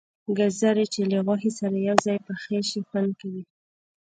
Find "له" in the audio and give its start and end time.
1.11-1.17